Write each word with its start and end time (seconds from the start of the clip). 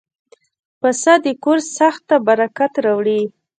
پسه 0.79 1.13
د 1.25 1.27
کور 1.43 1.59
ساحت 1.75 2.01
ته 2.09 2.15
برکت 2.27 2.73
راوړي. 2.85 3.21